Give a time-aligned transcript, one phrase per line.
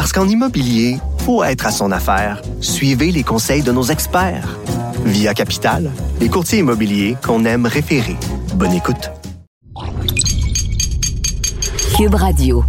[0.00, 0.96] Parce qu'en immobilier,
[1.26, 2.40] faut être à son affaire.
[2.62, 4.58] Suivez les conseils de nos experts.
[5.04, 8.16] Via Capital, les courtiers immobiliers qu'on aime référer.
[8.54, 9.10] Bonne écoute.
[11.98, 12.64] Cube Radio.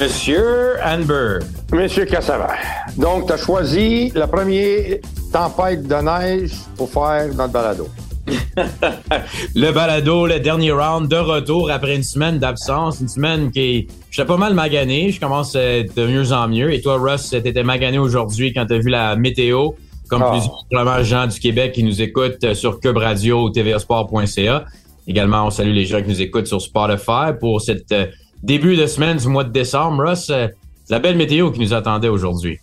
[0.00, 1.38] Monsieur Anber.
[1.72, 2.54] Monsieur Cassava.
[2.96, 4.98] Donc, tu as choisi la première
[5.30, 7.88] tempête de neige pour faire notre balado.
[9.54, 13.88] le balado, le dernier round de retour après une semaine d'absence, une semaine qui.
[14.10, 16.72] J'étais pas mal magané, je commence à être de mieux en mieux.
[16.72, 19.70] Et toi, Russ, t'étais magané aujourd'hui quand t'as vu la météo,
[20.08, 20.30] comme Ah.
[20.32, 24.64] plusieurs gens du Québec qui nous écoutent sur Cube Radio ou tvasport.ca.
[25.06, 28.06] Également, on salue les gens qui nous écoutent sur Spotify pour cette euh,
[28.42, 30.04] début de semaine du mois de décembre.
[30.06, 30.48] Russ, euh,
[30.84, 32.58] c'est la belle météo qui nous attendait aujourd'hui.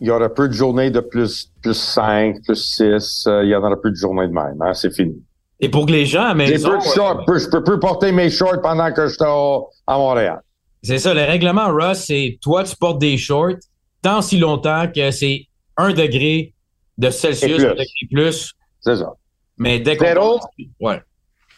[0.00, 3.24] Il y aura peu de journées de plus, plus 5, plus 6.
[3.42, 4.60] il y en aura plus de journées de même.
[4.60, 5.22] hein, C'est fini.
[5.60, 6.70] Et pour que les gens à maison...
[6.70, 7.24] peu de shorts.
[7.38, 10.40] Je peux plus porter mes shorts pendant que j'étais au- à Montréal.
[10.82, 13.54] C'est ça, le règlement, Russ, c'est toi, tu portes des shorts
[14.02, 16.52] tant si longtemps que c'est un degré
[16.98, 17.66] de Celsius, plus.
[17.66, 18.52] un degré plus.
[18.80, 19.12] C'est ça.
[19.58, 20.40] Mais dès qu'on Zéro.
[20.80, 21.00] Ouais.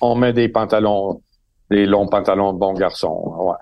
[0.03, 1.23] On met des pantalons,
[1.71, 3.09] des longs pantalons de bon garçon.
[3.39, 3.57] Ouais.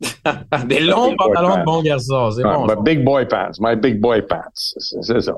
[0.66, 2.66] Des longs pantalons de bon garçon, c'est Ouais, bon.
[2.66, 3.52] my big boy pants.
[3.60, 4.42] My big boy pants.
[4.54, 5.32] C'est c'est ça.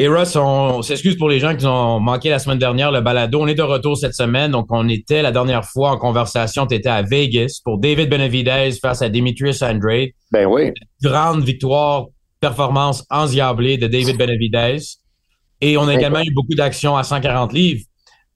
[0.00, 3.40] Et Russ, on s'excuse pour les gens qui ont manqué la semaine dernière le balado.
[3.42, 4.52] On est de retour cette semaine.
[4.52, 6.68] Donc, on était la dernière fois en conversation.
[6.68, 10.10] Tu étais à Vegas pour David Benavidez face à Demetrius Andrade.
[10.30, 10.70] Ben oui.
[11.02, 12.06] grande victoire,
[12.40, 14.78] performance endiablée de David Benavidez.
[15.60, 17.84] Et on a également eu beaucoup d'actions à 140 livres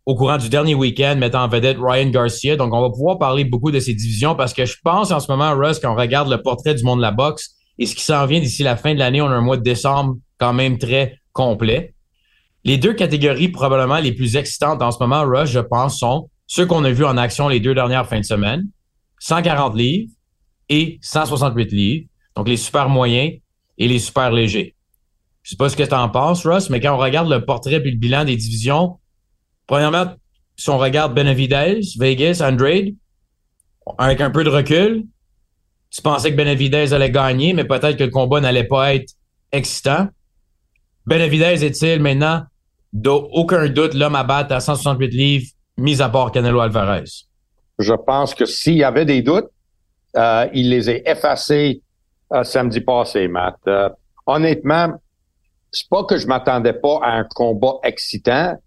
[0.05, 2.57] au courant du dernier week-end, mettant en vedette Ryan Garcia.
[2.57, 5.31] Donc, on va pouvoir parler beaucoup de ces divisions parce que je pense en ce
[5.31, 8.03] moment, Russ, quand on regarde le portrait du monde de la boxe et ce qui
[8.03, 10.79] s'en vient d'ici la fin de l'année, on a un mois de décembre quand même
[10.79, 11.95] très complet.
[12.65, 16.67] Les deux catégories probablement les plus excitantes en ce moment, Russ, je pense, sont ceux
[16.67, 18.65] qu'on a vus en action les deux dernières fins de semaine,
[19.21, 20.11] 140 livres
[20.69, 22.07] et 168 livres.
[22.37, 23.35] Donc, les super moyens
[23.79, 24.75] et les super légers.
[25.43, 27.81] Je sais pas ce que tu en penses, Russ, mais quand on regarde le portrait
[27.81, 28.99] puis le bilan des divisions,
[29.73, 30.13] premièrement,
[30.55, 32.93] si on regarde Benavidez, Vegas, Andrade,
[33.97, 35.07] avec un peu de recul,
[35.89, 39.15] tu pensais que Benavidez allait gagner, mais peut-être que le combat n'allait pas être
[39.51, 40.09] excitant.
[41.07, 42.43] Benavidez est-il maintenant,
[42.93, 45.47] d'aucun doute, l'homme à battre à 168 livres,
[45.79, 47.05] mis à part Canelo Alvarez?
[47.79, 49.49] Je pense que s'il y avait des doutes,
[50.19, 51.81] euh, il les a effacés
[52.35, 53.57] euh, samedi passé, Matt.
[53.67, 53.89] Euh,
[54.27, 55.01] honnêtement,
[55.71, 58.59] c'est pas que je m'attendais pas à un combat excitant.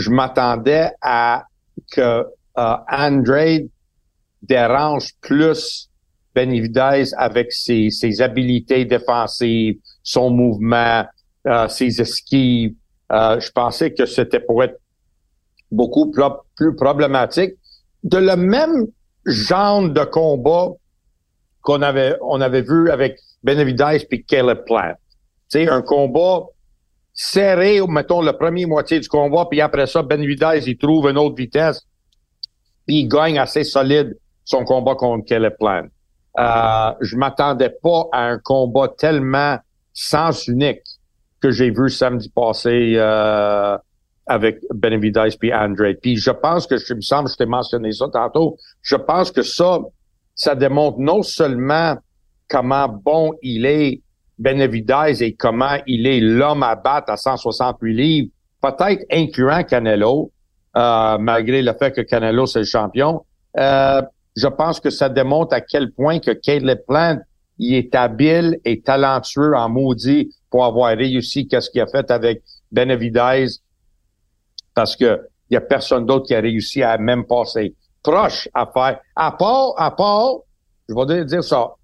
[0.00, 1.44] Je m'attendais à
[1.92, 2.00] que
[2.58, 3.68] euh, Andrade
[4.42, 5.88] dérange plus
[6.34, 11.04] Benavidez avec ses, ses habiletés défensives, son mouvement,
[11.46, 12.74] euh, ses esquives.
[13.12, 14.78] Euh, je pensais que c'était pour être
[15.70, 17.54] beaucoup pro- plus problématique.
[18.04, 18.86] De le même
[19.26, 20.68] genre de combat
[21.62, 24.94] qu'on avait on avait vu avec Benavidez puis Caleb Plant.
[25.48, 26.46] Sais, un combat
[27.22, 31.36] serré, mettons, le premier moitié du combat, puis après ça, Benavidez, il trouve une autre
[31.36, 31.86] vitesse,
[32.86, 34.16] puis il gagne assez solide
[34.46, 35.86] son combat contre Caleb Plant.
[36.38, 39.58] Euh, je m'attendais pas à un combat tellement
[39.92, 40.80] sens unique
[41.42, 43.76] que j'ai vu samedi passé euh,
[44.26, 45.98] avec Benavidez puis Andrade.
[46.00, 49.42] Puis je pense que, je me semble, je t'ai mentionné ça tantôt, je pense que
[49.42, 49.80] ça,
[50.34, 51.96] ça démontre non seulement
[52.48, 54.00] comment bon il est,
[54.40, 58.28] Benavidez, et comment il est l'homme à battre à 168 livres,
[58.60, 60.32] peut-être incluant Canelo,
[60.76, 63.24] euh, malgré le fait que Canelo, c'est le champion.
[63.58, 64.02] Euh,
[64.36, 67.18] je pense que ça démontre à quel point que Caleb Plant,
[67.58, 72.42] il est habile et talentueux en maudit pour avoir réussi qu'est-ce qu'il a fait avec
[72.72, 73.46] Benavidez
[74.74, 75.20] parce que
[75.50, 79.00] il y a personne d'autre qui a réussi à même passer proche à faire.
[79.16, 80.36] À part, à part,
[80.88, 81.74] je vais dire, dire ça,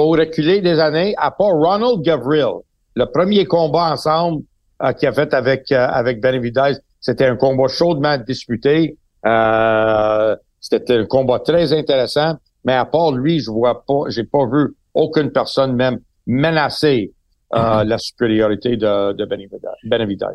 [0.00, 2.62] faut reculer des années, à part Ronald Gavril,
[2.96, 4.42] le premier combat ensemble
[4.82, 8.96] euh, qu'il a fait avec euh, avec Benavidez, c'était un combat chaudement disputé.
[9.26, 14.46] Euh, c'était un combat très intéressant, mais à part lui, je vois pas, j'ai pas
[14.46, 17.12] vu aucune personne même menacer
[17.54, 20.26] euh, la supériorité de, de Benavidez.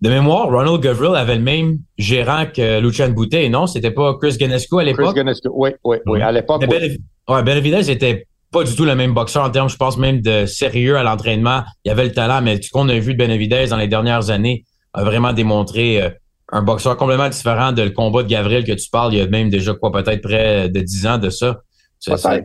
[0.00, 3.66] De mémoire, Ronald Goverill avait le même gérant que Lucien Boutet, non?
[3.66, 5.04] C'était pas Chris Ganescu à l'époque?
[5.06, 6.64] Chris Ganescu, oui, oui, oui, à l'époque.
[6.68, 6.98] Oui.
[7.28, 10.46] Ouais, Benavidez était pas du tout le même boxeur en termes, je pense, même de
[10.46, 11.62] sérieux à l'entraînement.
[11.84, 14.64] Il avait le talent, mais ce qu'on a vu de Benavidez dans les dernières années
[14.92, 16.10] a vraiment démontré euh,
[16.52, 19.14] un boxeur complètement différent de le combat de Gabriel que tu parles.
[19.14, 21.60] Il y a même déjà quoi, peut-être près de 10 ans de ça.
[22.06, 22.44] Peut-être.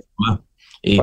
[0.83, 0.97] Et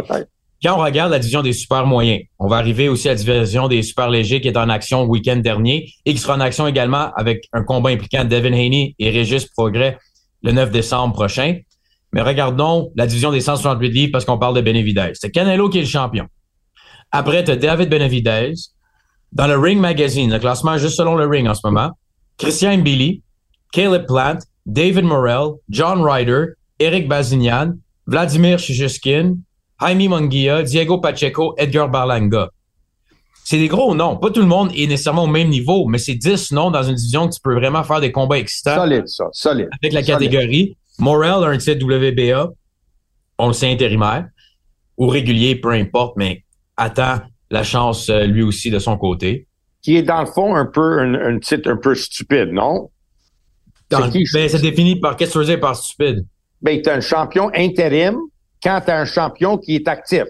[0.62, 3.68] quand on regarde la division des super moyens, on va arriver aussi à la division
[3.68, 6.66] des super légers qui est en action le week-end dernier et qui sera en action
[6.66, 9.98] également avec un combat impliquant Devin Haney et Régis Progrès
[10.42, 11.58] le 9 décembre prochain.
[12.14, 15.10] Mais regardons la division des 168 livres parce qu'on parle de Benavidez.
[15.14, 16.26] C'est Canelo qui est le champion.
[17.10, 18.52] Après, tu as David Benavidez.
[19.32, 21.90] Dans le Ring Magazine, le classement juste selon le Ring en ce moment,
[22.38, 23.20] Christian Billy,
[23.72, 27.72] Caleb Plant, David Morrell, John Ryder, Eric Bazignan,
[28.06, 29.38] Vladimir Shishkin,
[29.80, 32.48] Jaime Munguia, Diego Pacheco, Edgar Barlanga.
[33.42, 34.18] C'est des gros noms.
[34.18, 36.94] Pas tout le monde est nécessairement au même niveau, mais c'est 10 noms dans une
[36.94, 38.76] division que tu peux vraiment faire des combats excitants.
[38.76, 39.24] Solide, ça.
[39.32, 39.68] Solide.
[39.82, 40.76] Avec la catégorie.
[40.98, 42.50] Morel a un titre WBA.
[43.38, 44.28] On le sait intérimaire.
[44.96, 46.44] Ou régulier, peu importe, mais
[46.76, 47.20] attend
[47.50, 49.48] la chance euh, lui aussi de son côté.
[49.82, 52.90] Qui est dans le fond un peu un, titre un peu stupide, non?
[53.90, 56.24] Dans, ben, c'est défini par qu'est-ce que tu veux dire par stupide?
[56.62, 58.16] Ben, tu un champion intérim
[58.62, 60.24] quand tu un champion qui est actif.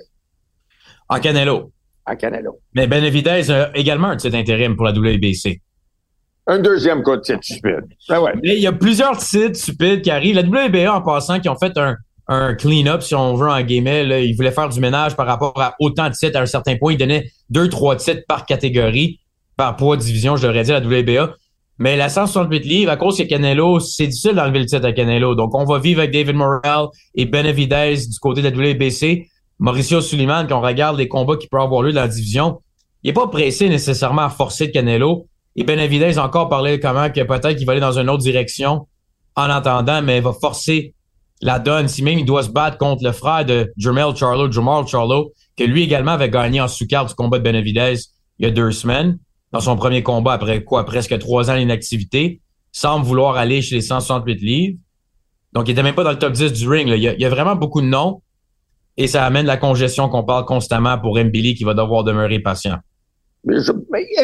[1.08, 1.72] En Canelo.
[2.06, 2.58] En Canelo.
[2.74, 5.60] Mais Benavidez a également un titre intérim pour la WBC.
[6.46, 7.84] Un deuxième coup de titre stupide.
[8.08, 8.32] Ben ouais.
[8.42, 10.36] il y a plusieurs titres stupides qui arrivent.
[10.36, 11.96] La WBA, en passant, qui ont fait un,
[12.28, 14.04] un clean-up, si on veut, en guillemets.
[14.04, 16.76] Là, ils voulaient faire du ménage par rapport à autant de titres à un certain
[16.76, 16.92] point.
[16.92, 19.20] Ils donnaient deux, trois titres par catégorie,
[19.56, 21.34] par poids division, je l'aurais dit, à la WBA.
[21.78, 25.34] Mais la 168 livres, à cause que Canelo, c'est difficile d'enlever le titre à Canelo.
[25.34, 29.26] Donc, on va vivre avec David Morrell et Benavidez du côté de la WBC.
[29.58, 32.60] Mauricio Suleiman, quand on regarde les combats qui peuvent avoir lieu dans la division,
[33.02, 35.26] il n'est pas pressé nécessairement à forcer de Canelo.
[35.56, 38.86] Et Benavidez encore parlé comment que peut-être qu'il va aller dans une autre direction
[39.36, 40.94] en entendant, mais il va forcer
[41.40, 41.88] la donne.
[41.88, 45.64] Si même il doit se battre contre le frère de Jermel Charlo, Jamal Charlo, que
[45.64, 47.94] lui également avait gagné en sous-carte du combat de Benavidez
[48.38, 49.18] il y a deux semaines
[49.52, 52.40] dans son premier combat après quoi, presque trois ans d'inactivité,
[52.72, 54.78] semble vouloir aller chez les 168 livres.
[55.52, 56.88] Donc, il était même pas dans le top 10 du ring.
[56.88, 58.20] Il, y a, vraiment beaucoup de noms
[58.96, 62.78] et ça amène la congestion qu'on parle constamment pour Mbili qui va devoir demeurer patient.
[63.44, 63.56] Mais,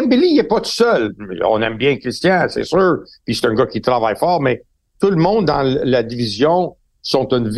[0.02, 1.14] Mbili, il n'est pas tout seul.
[1.44, 3.00] On aime bien Christian, c'est sûr.
[3.25, 4.62] Puis c'est un gars qui travaille fort, mais
[5.00, 7.50] tout le monde dans la division sont une,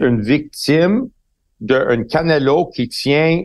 [0.00, 1.08] une victime
[1.60, 3.42] d'un Canelo qui tient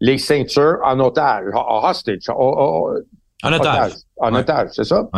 [0.00, 3.92] les ceintures en otage, hostage, en otage.
[4.18, 5.08] En otage, c'est ça?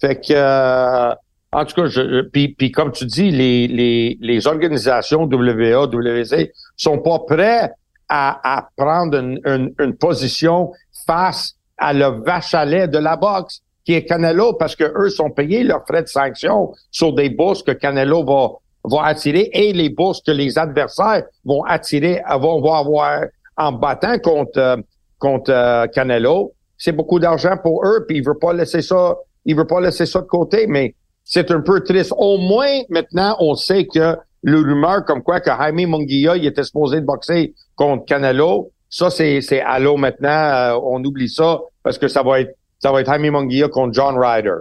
[0.00, 1.14] Fait que, euh,
[1.52, 6.52] en tout cas, je, puis, puis comme tu dis, les, les, les organisations WA, WC
[6.76, 7.70] sont pas prêts
[8.08, 10.72] à, à prendre une, une, une, position
[11.06, 15.62] face à le lait de la boxe, qui est Canelo, parce que eux sont payés
[15.64, 18.52] leurs frais de sanction sur des bourses que Canelo va,
[18.84, 23.24] va attirer et les bourses que les adversaires vont attirer, vont, vont avoir
[23.56, 24.76] en battant contre, euh,
[25.18, 29.56] contre euh, Canelo c'est beaucoup d'argent pour eux, puis il veut pas laisser ça, il
[29.56, 32.12] veut pas laisser ça de côté, mais c'est un peu triste.
[32.16, 36.64] Au moins, maintenant, on sait que le rumeur comme quoi que Jaime Munguia, il était
[36.64, 41.98] supposé de boxer contre Canelo, ça, c'est, c'est l'eau maintenant, euh, on oublie ça, parce
[41.98, 44.54] que ça va être, ça va être Jaime Munguia contre John Ryder.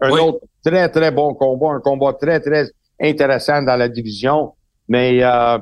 [0.00, 2.70] Un autre très, très bon combat, un combat très, très
[3.00, 4.52] intéressant dans la division.
[4.86, 5.58] Mais, euh,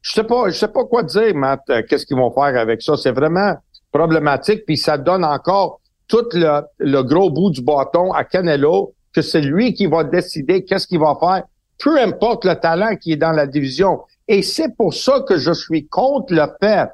[0.00, 2.82] je sais pas, je sais pas quoi dire, Matt, euh, qu'est-ce qu'ils vont faire avec
[2.82, 2.96] ça.
[2.96, 3.54] C'est vraiment,
[3.92, 9.22] problématique, puis ça donne encore tout le, le, gros bout du bâton à Canelo, que
[9.22, 11.44] c'est lui qui va décider qu'est-ce qu'il va faire,
[11.78, 14.00] peu importe le talent qui est dans la division.
[14.26, 16.88] Et c'est pour ça que je suis contre le fait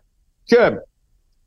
[0.51, 0.79] que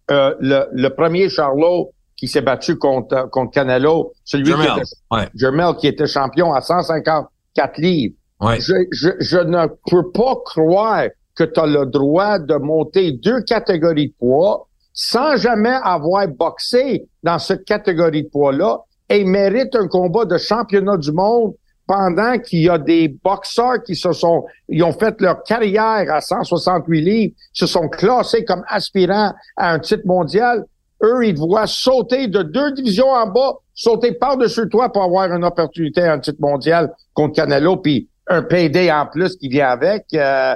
[0.09, 5.87] euh, le, le, premier Charlot qui s'est battu contre, contre Canelo, celui qui était, qui
[5.87, 8.15] était champion à 154 livres.
[8.41, 13.41] Je, je, je ne peux pas croire que tu as le droit de monter deux
[13.41, 19.87] catégories de poids sans jamais avoir boxé dans cette catégorie de poids-là et mérite un
[19.87, 21.53] combat de championnat du monde
[21.87, 26.21] pendant qu'il y a des boxeurs qui se sont, ils ont fait leur carrière à
[26.21, 30.65] 168 livres, se sont classés comme aspirants à un titre mondial.
[31.01, 35.45] Eux, ils voient sauter de deux divisions en bas, sauter par-dessus toi pour avoir une
[35.45, 40.05] opportunité à un titre mondial contre Canelo, puis un PD en plus qui vient avec.
[40.13, 40.55] Euh,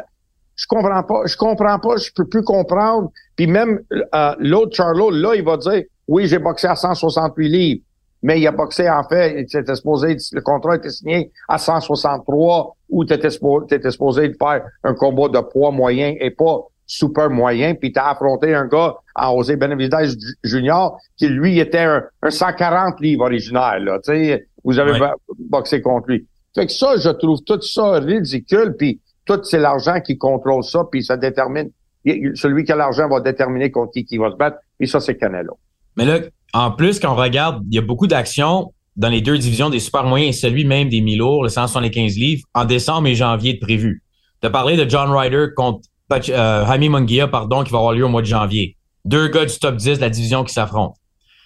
[0.55, 3.09] je comprends pas, je comprends pas, je peux plus comprendre.
[3.35, 7.81] Puis même euh, l'autre Charlot, là, il va dire, oui, j'ai boxé à 168 livres,
[8.23, 13.05] mais il a boxé en fait, c'était supposé, le contrat était signé à 163 ou
[13.05, 17.93] tu étais, supposé de faire un combat de poids moyen et pas super moyen, puis
[17.93, 20.09] t'as affronté un gars en José Benavidez
[20.43, 24.99] Junior qui lui était un, 140 livres original, là, tu sais, vous avez
[25.39, 26.27] boxé contre lui.
[26.53, 30.85] Fait que ça, je trouve tout ça ridicule, puis tout c'est l'argent qui contrôle ça,
[30.91, 31.69] puis ça détermine.
[32.03, 35.15] Celui qui a l'argent va déterminer contre qui, qui va se battre, et ça, c'est
[35.15, 35.57] Canelo.
[35.95, 36.19] Mais là,
[36.53, 39.79] en plus, quand on regarde, il y a beaucoup d'actions dans les deux divisions des
[39.79, 43.59] super moyens et celui même des mi-lourds, le 175 livres, en décembre et janvier de
[43.59, 44.03] prévu.
[44.41, 48.05] Tu as parlé de John Ryder contre euh, Jaime Munguia, pardon, qui va avoir lieu
[48.05, 48.75] au mois de janvier.
[49.05, 50.95] Deux gars du top 10 de la division qui s'affrontent.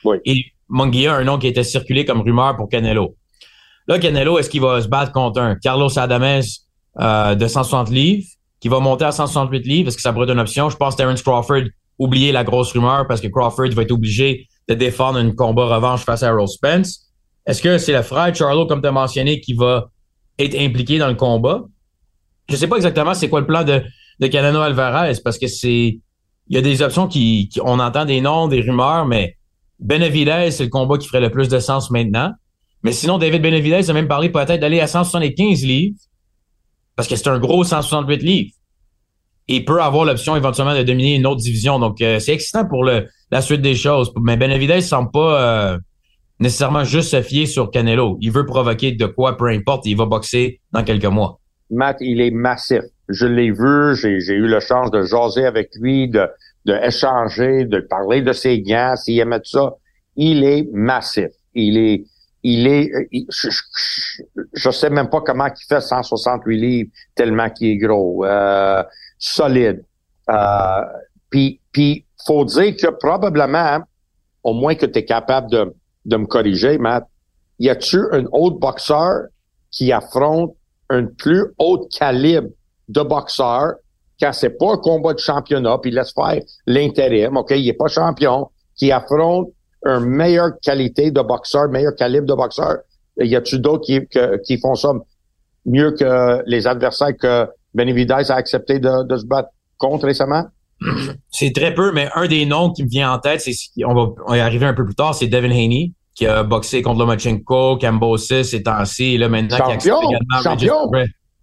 [0.04, 0.18] Oui.
[0.26, 3.16] Et Munguia, un nom qui était circulé comme rumeur pour Canelo.
[3.88, 6.42] Là, Canelo, est-ce qu'il va se battre contre un Carlos Adames
[7.00, 8.26] euh, de 160 livres,
[8.60, 9.90] qui va monter à 168 livres?
[9.90, 10.70] Est-ce que ça pourrait être une option?
[10.70, 11.66] Je pense Terence Crawford,
[12.00, 16.04] oublier la grosse rumeur parce que Crawford va être obligé de défendre un combat revanche
[16.04, 17.12] face à Errol Spence.
[17.46, 19.90] Est-ce que c'est le frère Charlo, comme tu as mentionné, qui va
[20.40, 21.64] être impliqué dans le combat?
[22.50, 23.84] Je sais pas exactement c'est quoi le plan de,
[24.20, 26.00] de Canano Alvarez parce que c'est.
[26.48, 29.36] Il y a des options qui, On entend des noms, des rumeurs, mais
[29.80, 32.32] Benavidez, c'est le combat qui ferait le plus de sens maintenant.
[32.84, 35.98] Mais sinon, David Benavidez a même parlé peut-être d'aller à 175 livres
[36.96, 38.52] parce que c'est un gros 168 livres.
[39.48, 41.80] Et peut avoir l'option éventuellement de dominer une autre division.
[41.80, 44.12] Donc, euh, c'est excitant pour le, la suite des choses.
[44.22, 45.42] Mais Benavidez ne semble pas
[45.74, 45.78] euh,
[46.40, 48.18] nécessairement juste se fier sur Canelo.
[48.22, 51.40] Il veut provoquer de quoi, peu importe, il va boxer dans quelques mois.
[51.70, 52.82] Matt, il est massif.
[53.10, 56.28] Je l'ai vu, j'ai eu la chance de jaser avec lui, de,
[56.66, 59.76] de de parler de ses gants, s'il aimait ça.
[60.16, 61.30] Il est massif.
[61.54, 62.06] Il est,
[62.44, 62.92] il est,
[64.54, 68.84] je, sais même pas comment il fait 168 livres tellement qu'il est gros, euh,
[69.18, 69.84] solide.
[70.30, 70.82] Euh,
[71.30, 73.80] puis, puis, faut dire que probablement,
[74.44, 75.74] au moins que tu es capable de,
[76.06, 77.06] de me corriger, Matt,
[77.60, 79.28] y a-tu un autre boxeur
[79.72, 80.56] qui affronte
[80.90, 82.50] un plus haut calibre
[82.90, 83.76] de boxeur
[84.20, 87.88] quand c'est pas un combat de championnat, puis laisse faire l'intérim, OK, il est pas
[87.88, 89.50] champion, qui affronte
[89.84, 92.78] un meilleure qualité de boxeur, meilleur calibre de boxeur?
[93.18, 94.00] Y a-tu d'autres qui,
[94.46, 94.94] qui font ça
[95.66, 100.46] mieux que les adversaires que Benavidez a accepté de, de se battre contre récemment?
[101.30, 103.54] C'est très peu, mais un des noms qui me vient en tête, c'est
[103.86, 106.82] on va, on va arriver un peu plus tard, c'est Devin Haney qui a boxé
[106.82, 110.92] contre Lomachenko, Cambosis et temps-ci, là maintenant champion, qui champion,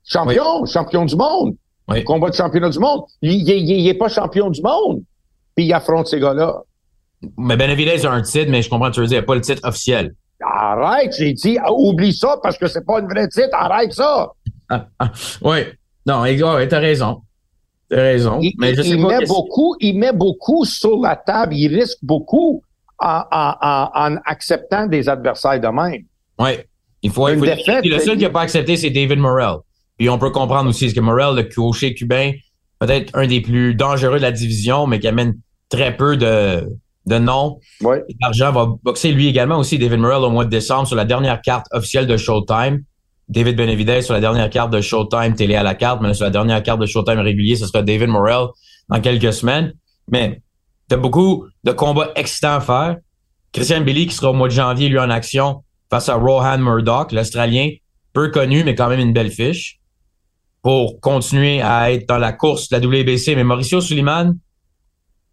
[0.05, 1.55] champion, champion du monde.
[1.89, 2.03] Oui.
[2.05, 3.03] Combat de championnat du monde.
[3.21, 5.03] Il, il, est pas champion du monde.
[5.55, 6.63] Puis il affronte ces gars-là.
[7.37, 9.35] Mais Benavidez a un titre, mais je comprends que tu veux dire, il n'a pas
[9.35, 10.15] le titre officiel.
[10.41, 14.31] Arrête, j'ai dit, oublie ça parce que c'est pas une vraie titre, arrête ça.
[15.43, 15.59] oui.
[16.07, 16.25] Non,
[16.69, 17.23] t'as raison.
[17.93, 18.39] T'as raison.
[18.41, 21.99] Il, mais je sais il met beaucoup, il met beaucoup sur la table, il risque
[22.03, 22.63] beaucoup
[22.99, 26.03] en, acceptant des adversaires de même.
[26.39, 26.53] Oui.
[27.03, 29.57] Il faut, il faut le seul qui n'a pas accepté, c'est David Morrell.
[29.99, 32.33] Puis on peut comprendre aussi que Morrell, le cocher cubain,
[32.79, 35.35] peut-être un des plus dangereux de la division, mais qui amène
[35.69, 36.67] très peu de,
[37.05, 37.59] de noms.
[38.23, 41.43] L'argent va boxer lui également aussi, David Morrell, au mois de décembre, sur la dernière
[41.43, 42.85] carte officielle de Showtime.
[43.29, 46.31] David Benavidez sur la dernière carte de Showtime télé à la carte, mais sur la
[46.31, 48.49] dernière carte de Showtime régulier, ce sera David Morrell
[48.89, 49.73] dans quelques semaines.
[50.09, 50.43] Mais
[50.93, 52.97] T'as beaucoup de combats excitants à faire.
[53.53, 57.13] Christian Billy qui sera au mois de janvier, lui, en action face à Rohan Murdoch,
[57.13, 57.71] l'Australien,
[58.13, 59.81] peu connu, mais quand même une belle fiche,
[60.61, 63.35] pour continuer à être dans la course de la WBC.
[63.37, 64.35] Mais Mauricio Suleiman,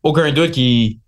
[0.01, 0.99] aucun doute qu'il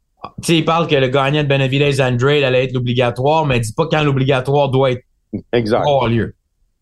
[0.43, 3.61] tu sais, il parle que le gagnant de Benavidez Andrade allait être l'obligatoire, mais il
[3.61, 5.03] dit pas quand l'obligatoire doit être
[5.53, 5.79] exact.
[5.79, 6.35] avoir lieu.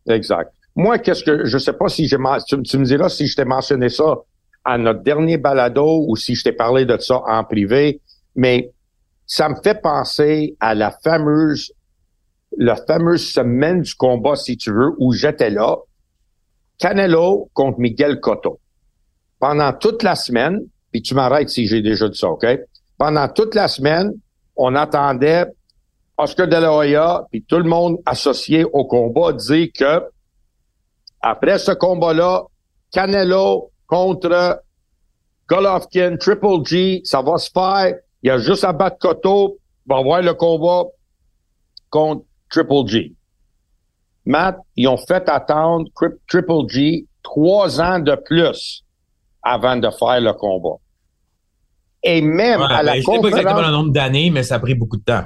[0.09, 0.51] Exact.
[0.75, 3.89] Moi, qu'est-ce que je sais pas si j'ai tu, me diras si je t'ai mentionné
[3.89, 4.15] ça
[4.63, 8.01] à notre dernier balado ou si je t'ai parlé de ça en privé,
[8.35, 8.71] mais
[9.25, 11.71] ça me fait penser à la fameuse,
[12.57, 15.77] la fameuse semaine du combat, si tu veux, où j'étais là.
[16.77, 18.59] Canelo contre Miguel Cotto.
[19.39, 20.61] Pendant toute la semaine,
[20.91, 22.45] puis tu m'arrêtes si j'ai déjà dit ça, OK?
[22.97, 24.13] Pendant toute la semaine,
[24.55, 25.45] on attendait
[26.19, 30.03] Oscar De La Hoya, puis tout le monde associé au combat dire que
[31.21, 32.43] après ce combat-là,
[32.91, 34.61] Canelo contre
[35.47, 37.95] Golovkin, Triple G, ça va se faire.
[38.21, 39.57] Il y a juste à battre Cotto.
[39.89, 40.83] On va voir le combat
[41.89, 43.13] contre Triple G.
[44.25, 45.87] Matt, ils ont fait attendre
[46.27, 48.83] Triple G trois ans de plus
[49.41, 50.75] avant de faire le combat.
[52.03, 53.25] Et même à la ben, conférence...
[53.25, 55.23] Je sais pas exactement le nombre d'années, mais ça a pris beaucoup de temps.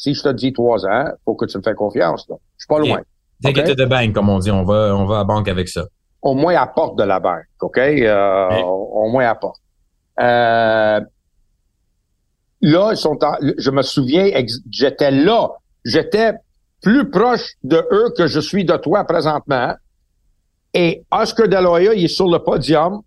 [0.00, 2.26] Si je te dis trois ans, faut que tu me fasses confiance.
[2.28, 2.36] Là.
[2.56, 3.00] Je suis pas loin.
[3.44, 3.64] Okay?
[3.64, 4.50] to the bank, comme on dit.
[4.50, 5.84] On va, on va à banque avec ça
[6.22, 7.78] au moins apporte de la banque, OK?
[7.78, 9.60] Euh, Au moins apporte.
[10.20, 11.00] Euh,
[12.60, 13.18] là, ils sont
[13.58, 14.30] je me souviens,
[14.70, 15.48] j'étais là.
[15.84, 16.34] J'étais
[16.82, 19.74] plus proche de eux que je suis de toi présentement.
[20.74, 23.00] Et Oscar De La il est sur le podium.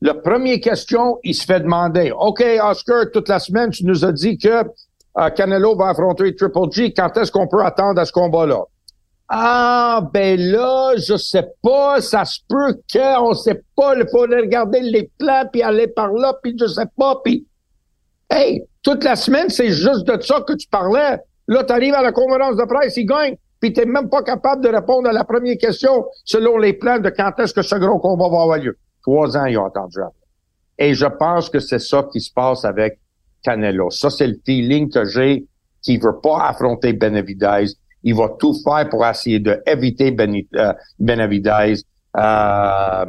[0.00, 4.12] la première question, il se fait demander, OK, Oscar, toute la semaine, tu nous as
[4.12, 4.64] dit que
[5.36, 6.92] Canelo va affronter Triple G.
[6.92, 8.64] Quand est-ce qu'on peut attendre à ce combat-là?
[9.28, 14.80] Ah, ben là, je sais pas, ça se peut qu'on sait pas, il faudrait regarder
[14.80, 17.46] les plans, puis aller par là, puis je sais pas, puis...
[18.30, 21.18] Hey, toute la semaine, c'est juste de ça que tu parlais.
[21.48, 24.62] Là, tu arrives à la conférence de presse, il gagne, puis t'es même pas capable
[24.62, 27.98] de répondre à la première question selon les plans de quand est-ce que ce gros
[27.98, 28.76] combat va avoir lieu.
[29.02, 30.00] Trois ans, ils ont attendu.
[30.78, 32.98] Et je pense que c'est ça qui se passe avec
[33.44, 33.90] Canelo.
[33.90, 35.44] Ça, c'est le feeling que j'ai
[35.82, 37.66] qu'il veut pas affronter Benavidez.
[38.02, 41.74] Il va tout faire pour essayer d'éviter euh, Benavidez.
[42.16, 43.06] Euh,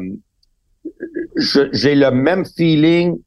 [1.38, 3.18] j'ai le même feeling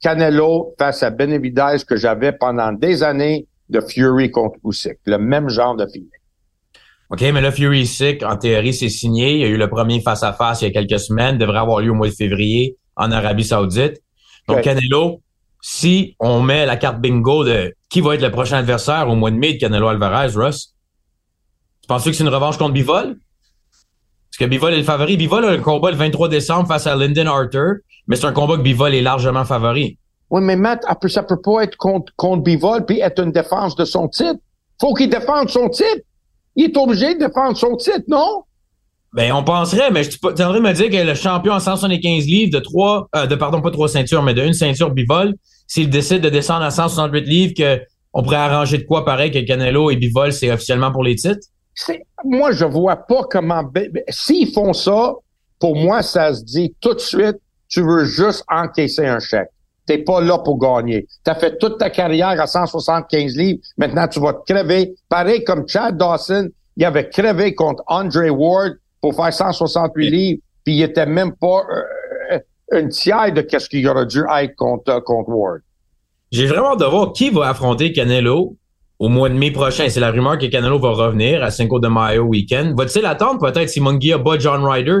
[0.00, 4.98] Canelo face à Benavidez que j'avais pendant des années de Fury contre Usyk.
[5.06, 6.10] Le même genre de feeling.
[7.10, 9.34] OK, mais là, Fury Usyk, en théorie, c'est signé.
[9.34, 11.38] Il y a eu le premier face-à-face il y a quelques semaines.
[11.38, 14.02] devrait avoir lieu au mois de février en Arabie Saoudite.
[14.48, 15.20] Donc, Canelo,
[15.68, 19.32] si on met la carte bingo de qui va être le prochain adversaire au mois
[19.32, 20.74] de mai de Canelo Alvarez, Russ,
[21.82, 23.16] tu penses que c'est une revanche contre Bivol?
[24.30, 25.16] Parce que Bivol est le favori.
[25.16, 28.56] Bivol a le combat le 23 décembre face à Lyndon Arthur mais c'est un combat
[28.56, 29.98] que Bivol est largement favori.
[30.30, 33.84] Oui, mais Matt, ça peut pas être contre, contre Bivol puis être une défense de
[33.84, 34.38] son titre.
[34.80, 36.02] Faut qu'il défende son titre.
[36.54, 38.44] Il est obligé de défendre son titre, non?
[39.14, 41.60] Ben, on penserait, mais tu es en train de me dire que le champion en
[41.60, 45.34] 175 livres de trois, euh, de pardon, pas trois ceintures, mais de une ceinture Bivol,
[45.66, 47.82] s'il décide de descendre à 168 livres, que
[48.12, 51.48] on pourrait arranger de quoi pareil que Canelo et Bivol, c'est officiellement pour les titres?
[52.24, 53.62] Moi, je vois pas comment,
[54.08, 55.12] s'ils font ça,
[55.58, 57.36] pour moi, ça se dit tout de suite,
[57.68, 59.50] tu veux juste encaisser un chèque.
[59.86, 61.06] T'es pas là pour gagner.
[61.24, 63.60] Tu as fait toute ta carrière à 175 livres.
[63.76, 64.94] Maintenant, tu vas te crever.
[65.08, 70.76] Pareil comme Chad Dawson, il avait crevé contre Andre Ward pour faire 168 livres, puis
[70.76, 71.82] il était même pas euh,
[72.72, 75.60] une tiers de qu'est-ce qu'il aurait dû être contre, contre Ward.
[76.32, 78.56] J'ai vraiment hâte de voir qui va affronter Canelo
[78.98, 79.88] au mois de mai prochain.
[79.88, 82.74] C'est la rumeur que Canelo va revenir à Cinco de Mayo week-end.
[82.76, 84.98] Va-t-il attendre peut-être si Munguia bat John Ryder?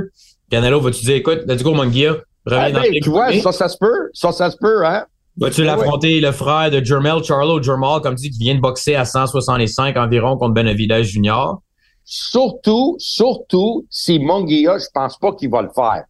[0.50, 2.16] Canelo, va-tu dire, écoute, let's go Munguia,
[2.48, 4.10] ah, ben, tu vois, ça, ça se peut.
[4.12, 5.04] Ça, ça se peut, hein?
[5.38, 8.94] Vas-tu ah l'affronter le frère de Jermel Charlo, Jermal, comme dit, qui vient de boxer
[8.94, 11.60] à 165 environ contre Benavidez Junior?
[12.04, 16.04] Surtout, surtout, si Monguia, je pense pas qu'il va le faire.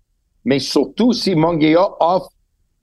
[0.46, 2.30] Mais surtout, si Monguia offre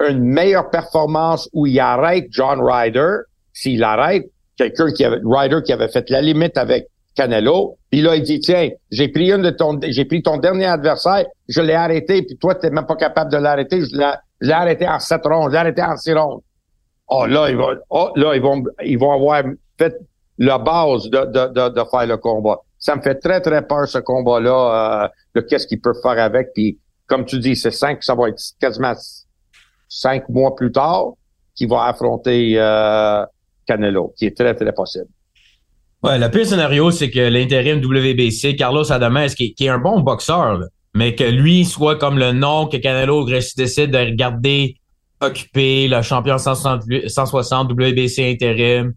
[0.07, 3.21] une meilleure performance où il arrête John Ryder,
[3.53, 4.25] s'il arrête
[4.57, 7.77] quelqu'un qui avait, Ryder qui avait fait la limite avec Canelo.
[7.89, 11.25] Puis là, il dit, tiens, j'ai pris une de ton, j'ai pris ton dernier adversaire,
[11.47, 13.95] je l'ai arrêté, puis toi, t'es même pas capable de l'arrêter, je
[14.41, 16.41] l'ai arrêté en sept rondes, je l'ai arrêté en six rondes.
[17.07, 19.43] Oh, là, ils vont, oh, là, ils vont, ils vont avoir
[19.77, 19.95] fait
[20.37, 22.59] la base de, de, de, faire le combat.
[22.79, 26.49] Ça me fait très, très peur, ce combat-là, euh, de qu'est-ce qu'ils peuvent faire avec.
[26.53, 28.93] Puis, comme tu dis, c'est cinq, ça va être quasiment
[29.89, 31.13] cinq mois plus tard
[31.55, 33.25] qu'il va affronter euh,
[33.67, 35.07] Canelo, qui est très, très possible.
[36.01, 40.59] Ouais, le pire scénario, c'est que l'intérim WBC, Carlos Adames, qui, est un bon boxeur,
[40.93, 44.75] mais que lui soit comme le nom que Canelo décide de regarder
[45.21, 48.93] occuper le champion 160 WBC intérim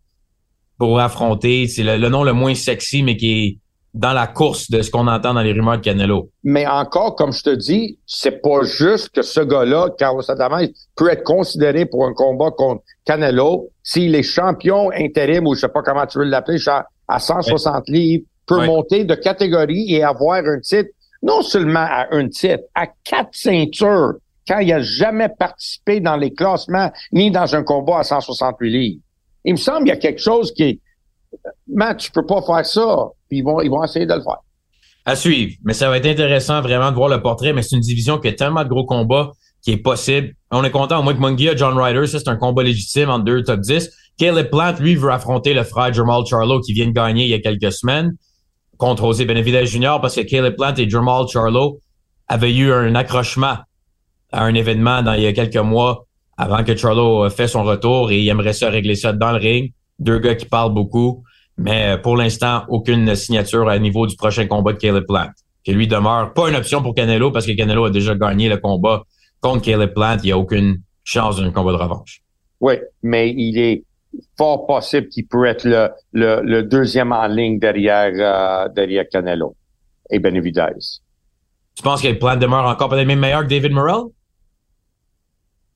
[0.78, 1.68] pour affronter.
[1.68, 3.58] C'est le, nom le moins sexy, mais qui est
[3.96, 6.30] dans la course de ce qu'on entend dans les rumeurs de Canelo.
[6.44, 11.10] Mais encore, comme je te dis, c'est pas juste que ce gars-là, Carlos Adames, peut
[11.10, 15.82] être considéré pour un combat contre Canelo s'il est champion intérim ou je sais pas
[15.82, 16.58] comment tu veux l'appeler,
[17.08, 20.90] à 160 livres, peut monter de catégorie et avoir un titre,
[21.22, 24.12] non seulement à un titre, à quatre ceintures,
[24.46, 29.00] quand il a jamais participé dans les classements ni dans un combat à 168 livres.
[29.44, 30.80] Il me semble qu'il y a quelque chose qui est,
[31.68, 33.08] Matt, tu peux pas faire ça.
[33.28, 34.38] Puis ils vont, ils vont essayer de le faire.
[35.04, 35.54] À suivre.
[35.64, 38.28] Mais ça va être intéressant vraiment de voir le portrait, mais c'est une division qui
[38.28, 40.32] a tellement de gros combats qui est possible.
[40.50, 43.24] On est content au moins que Mungia, John Ryder, ça c'est un combat légitime entre
[43.24, 43.90] deux top 10.
[44.18, 47.34] Caleb Plant, lui, veut affronter le frère Jamal Charlo qui vient de gagner il y
[47.34, 48.16] a quelques semaines
[48.78, 49.98] contre José Benavidez Jr.
[50.00, 51.80] parce que Caleb Plant et Jamal Charlo
[52.28, 53.56] avaient eu un accrochement
[54.32, 58.10] à un événement dans il y a quelques mois avant que Charlo fait son retour
[58.10, 59.72] et il aimerait ça régler ça dans le ring.
[59.98, 61.24] Deux gars qui parlent beaucoup,
[61.58, 65.30] mais pour l'instant, aucune signature à niveau du prochain combat de Caleb Plant.
[65.64, 68.58] Qui lui demeure pas une option pour Canelo parce que Canelo a déjà gagné le
[68.58, 69.02] combat
[69.40, 70.18] contre Caleb Plant.
[70.22, 72.22] Il n'y a aucune chance d'un combat de revanche.
[72.60, 73.82] Oui, mais il est
[74.38, 79.56] fort possible qu'il pourrait être le, le, deuxième en ligne derrière, euh, derrière Canelo
[80.10, 80.72] et Benavidez.
[81.74, 84.10] Tu penses que Plant demeure encore peut-être même meilleur que David Morrell?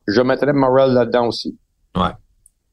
[0.06, 1.56] Je mettrais Morrell là-dedans aussi.
[1.94, 2.10] Ouais.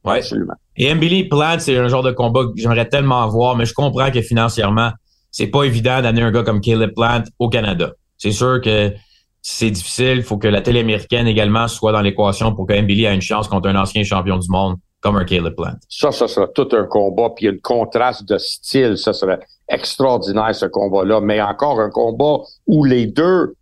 [0.03, 0.17] Ouais.
[0.17, 0.55] Absolument.
[0.77, 4.11] Et Billy Plant, c'est un genre de combat que j'aimerais tellement voir, mais je comprends
[4.11, 4.91] que financièrement,
[5.31, 7.91] c'est pas évident d'amener un gars comme Caleb Plant au Canada.
[8.17, 8.93] C'est sûr que
[9.41, 10.17] c'est difficile.
[10.17, 13.21] Il faut que la télé américaine également soit dans l'équation pour que Billy ait une
[13.21, 15.75] chance contre un ancien champion du monde comme un Caleb Plant.
[15.89, 18.97] Ça, ça sera tout un combat, puis un contraste de style.
[18.97, 21.21] Ça serait extraordinaire, ce combat-là.
[21.21, 23.53] Mais encore un combat où les deux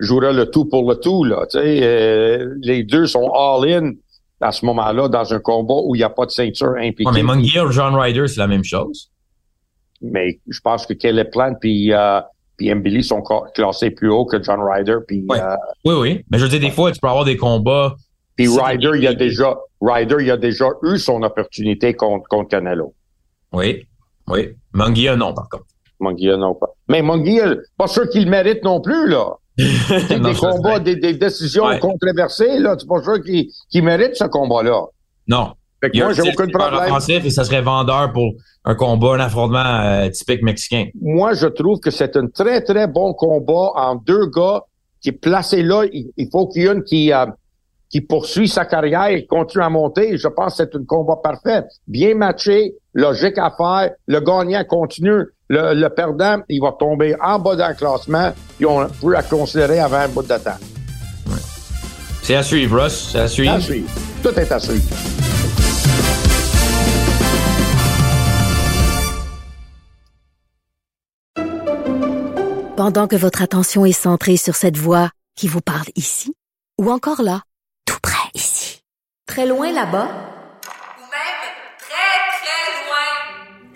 [0.00, 1.24] joueraient le tout pour le tout.
[1.24, 3.92] Là, euh, les deux sont all-in
[4.40, 7.10] à ce moment-là dans un combat où il n'y a pas de ceinture impliquée.
[7.12, 9.10] mais Munguia ou John Ryder, c'est la même chose.
[10.02, 12.20] Mais je pense que Caleb Plant puis euh,
[12.56, 13.22] puis Mbili sont
[13.54, 14.96] classés plus haut que John Ryder.
[15.06, 16.24] Puis, euh, oui, oui.
[16.30, 17.96] Mais je veux dire, des fois, tu peux avoir des combats.
[18.36, 22.94] Puis Ryder, il a déjà, Ryder, il a déjà eu son opportunité contre, contre Canelo.
[23.52, 23.86] Oui,
[24.28, 24.50] oui.
[24.72, 25.66] Munguia, non, par contre.
[26.00, 26.68] Munguia, non, pas.
[26.88, 29.36] Mais Munguia, pas sûr qu'il mérite non plus, là.
[29.56, 32.76] Des combats, des, des, décisions controversées, là.
[32.78, 34.82] C'est pas sûr qu'il qu mérite ce combat-là.
[35.28, 35.52] Non.
[35.80, 37.24] Fait que moi, j'ai aucun problème.
[37.24, 38.32] Et ça serait vendeur pour
[38.64, 40.86] un combat, un affrontement euh, typique mexicain.
[41.00, 44.62] Moi, je trouve que c'est un très, très bon combat en deux gars
[45.00, 45.84] qui est placé là.
[45.92, 47.26] Il, faut qu'il y ait une qui, euh,
[47.90, 50.16] qui poursuit sa carrière et continue à monter.
[50.16, 51.64] Je pense que c'est un combat parfait.
[51.86, 53.92] Bien matché, logique à faire.
[54.08, 55.26] Le gagnant continue.
[55.48, 59.98] Le, perdant, il va tomber en bas d'un classement et on peut la considérer avant
[59.98, 60.58] un bout de temps.
[62.22, 63.10] C'est à suivre, Russ.
[63.12, 63.52] C'est à suivre.
[63.52, 63.88] À suivre.
[64.20, 64.82] Tout est à suivre.
[72.76, 76.34] Pendant que votre attention est centrée sur cette voix qui vous parle ici,
[76.78, 77.42] ou encore là,
[77.86, 78.82] tout près ici,
[79.26, 80.08] très loin là-bas,
[80.98, 81.46] ou même
[81.78, 83.75] très, très loin,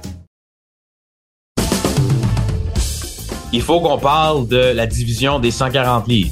[3.53, 6.31] Il faut qu'on parle de la division des 140 livres.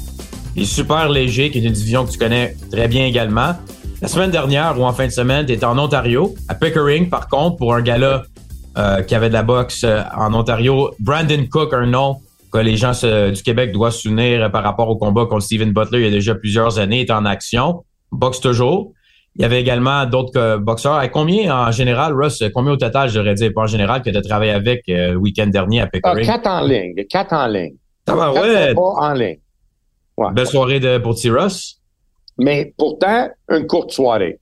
[0.56, 3.54] Les super légers, qui est une division que tu connais très bien également.
[4.00, 7.28] La semaine dernière ou en fin de semaine, tu étais en Ontario, à Pickering, par
[7.28, 8.22] contre, pour un gala
[8.78, 10.92] euh, qui avait de la boxe euh, en Ontario.
[10.98, 12.16] Brandon Cook, un nom
[12.50, 12.92] que les gens
[13.30, 16.34] du Québec doivent souvenir par rapport au combat contre Steven Butler il y a déjà
[16.34, 18.92] plusieurs années, est en action, boxe toujours.
[19.36, 21.02] Il y avait également d'autres boxeurs.
[21.02, 24.16] Et combien en général, Russ, combien au total, j'aurais dit, pas en général, que tu
[24.16, 26.28] as travaillé avec euh, le week-end dernier à Pickering?
[26.28, 26.94] Ah, quatre en ligne.
[27.08, 27.74] Quatre en ligne.
[28.06, 28.74] Ça va, ouais.
[28.76, 29.38] en ligne.
[30.32, 31.30] Belle soirée de, pour T.
[31.30, 31.80] Russ.
[32.38, 34.38] Mais pourtant, une courte soirée.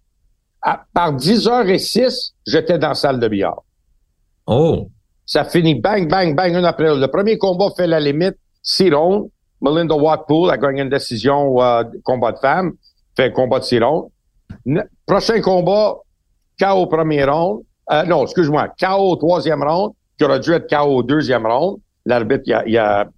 [0.94, 3.62] par 10h06, j'étais dans la salle de billard.
[4.46, 4.88] Oh.
[5.26, 7.02] Ça finit bang, bang, bang, un après l'autre.
[7.02, 8.90] Le premier combat fait la limite, six
[9.60, 12.72] Melinda Watpool a gagné une décision euh, combat de femme,
[13.16, 13.80] fait un combat de six
[15.06, 15.96] Prochain combat,
[16.60, 17.62] KO premier round.
[17.90, 21.78] Euh, non, excuse-moi, KO troisième round, qui aurait dû être KO deuxième round.
[22.04, 23.08] L'arbitre, il, a, il, a,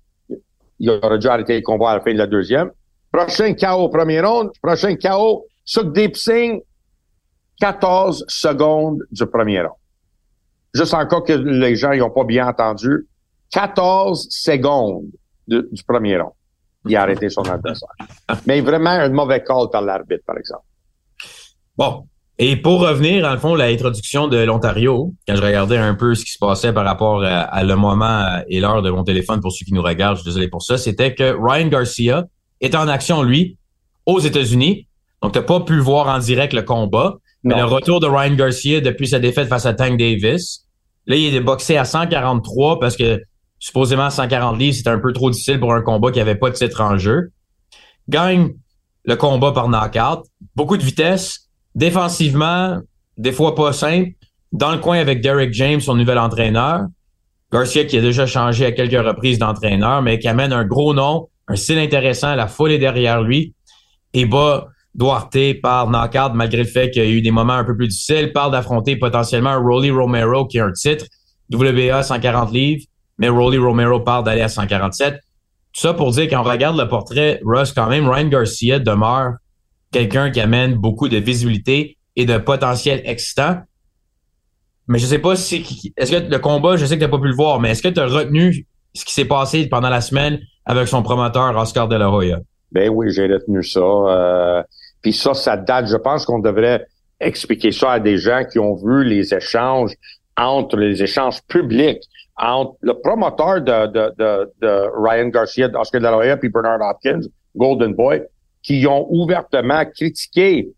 [0.78, 2.70] il aurait dû arrêter le combat à la fin de la deuxième.
[3.12, 4.50] Prochain KO premier round.
[4.62, 5.46] Prochain KO,
[5.84, 6.62] Deep Singh,
[7.60, 9.74] 14 secondes du premier round
[10.74, 13.06] juste encore que les gens n'ont pas bien entendu,
[13.52, 15.06] 14 secondes
[15.46, 16.32] du premier round.
[16.86, 17.90] Il a arrêté son adversaire.
[18.46, 20.64] Mais vraiment un mauvais call par l'arbitre, par exemple.
[21.80, 22.04] Bon.
[22.38, 26.26] Et pour revenir, en le fond, l'introduction de l'Ontario, quand je regardais un peu ce
[26.26, 29.64] qui se passait par rapport à, le moment et l'heure de mon téléphone pour ceux
[29.64, 32.24] qui nous regardent, je suis désolé pour ça, c'était que Ryan Garcia
[32.60, 33.56] est en action, lui,
[34.04, 34.88] aux États-Unis.
[35.22, 37.16] Donc, tu n'as pas pu voir en direct le combat.
[37.44, 40.66] Mais le retour de Ryan Garcia depuis sa défaite face à Tank Davis,
[41.06, 43.22] là, il est boxé à 143 parce que
[43.58, 46.56] supposément 140 livres, c'était un peu trop difficile pour un combat qui avait pas de
[46.56, 47.30] titre en jeu.
[48.10, 48.50] Gagne
[49.04, 50.26] le combat par knockout.
[50.54, 51.49] Beaucoup de vitesse.
[51.74, 52.78] Défensivement,
[53.16, 54.10] des fois pas simple.
[54.52, 56.86] Dans le coin avec Derek James, son nouvel entraîneur.
[57.52, 61.28] Garcia qui a déjà changé à quelques reprises d'entraîneur, mais qui amène un gros nom,
[61.48, 63.54] un style intéressant, la foule est derrière lui.
[64.14, 67.64] Et bas Duarte par knockout malgré le fait qu'il y a eu des moments un
[67.64, 68.32] peu plus difficiles.
[68.32, 71.06] Parle d'affronter potentiellement Rolly Romero qui a un titre,
[71.52, 72.84] WBA 140 livres,
[73.18, 75.14] mais Rolly Romero parle d'aller à 147.
[75.14, 79.34] Tout ça pour dire qu'on regarde le portrait, Russ, quand même, Ryan Garcia demeure
[79.92, 83.58] quelqu'un qui amène beaucoup de visibilité et de potentiel excitant.
[84.88, 87.20] Mais je sais pas si, est-ce que le combat, je sais que tu n'as pas
[87.22, 90.00] pu le voir, mais est-ce que tu as retenu ce qui s'est passé pendant la
[90.00, 92.40] semaine avec son promoteur Oscar De La Hoya?
[92.72, 93.80] Ben oui, j'ai retenu ça.
[93.80, 94.62] Euh,
[95.02, 96.86] puis ça, ça date, je pense qu'on devrait
[97.20, 99.94] expliquer ça à des gens qui ont vu les échanges
[100.36, 102.02] entre les échanges publics
[102.40, 106.80] entre le promoteur de, de, de, de Ryan Garcia, Oscar De La Hoya, puis Bernard
[106.80, 107.20] Hopkins,
[107.54, 108.22] Golden Boy.
[108.62, 110.68] Qui ont ouvertement critiqué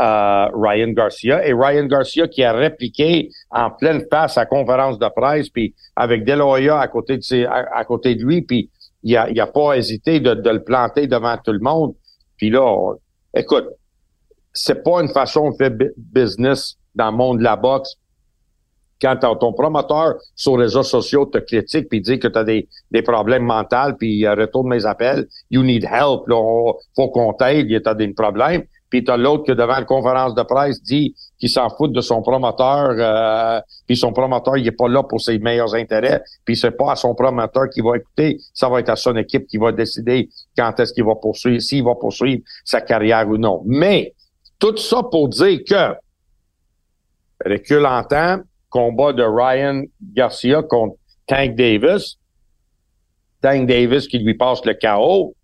[0.00, 5.08] euh, Ryan Garcia et Ryan Garcia qui a répliqué en pleine face à conférence de
[5.14, 8.70] presse puis avec Deloya à côté de à, côté de lui puis
[9.02, 11.94] il a, pas hésité de, de, le planter devant tout le monde.
[12.36, 12.94] Puis là
[13.34, 13.66] écoute
[14.52, 17.96] c'est pas une façon de faire business dans le monde de la boxe
[19.02, 22.68] quand ton promoteur sur les réseaux sociaux te critique puis dit que tu as des,
[22.92, 27.66] des problèmes mentaux puis euh, retourne mes appels, you need help, là, faut qu'on t'aide,
[27.68, 28.62] il y a des problèmes.
[28.88, 32.20] Puis t'as l'autre que devant la conférence de presse dit qu'il s'en fout de son
[32.20, 36.72] promoteur, euh, puis son promoteur il est pas là pour ses meilleurs intérêts, puis c'est
[36.72, 39.72] pas à son promoteur qui va écouter, ça va être à son équipe qui va
[39.72, 43.62] décider quand est-ce qu'il va poursuivre, s'il va poursuivre sa carrière ou non.
[43.64, 44.14] Mais
[44.58, 45.94] tout ça pour dire que
[47.44, 48.40] recul en temps,
[48.72, 50.96] combat de Ryan Garcia contre
[51.28, 52.16] Tank Davis.
[53.40, 55.34] Tank Davis qui lui passe le chaos.